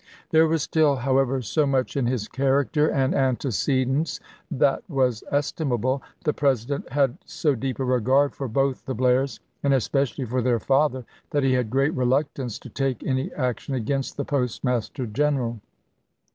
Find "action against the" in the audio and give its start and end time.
13.33-14.25